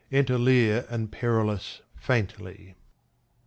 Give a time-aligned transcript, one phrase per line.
[0.11, 2.73] Enter Leir and Perillus faintly.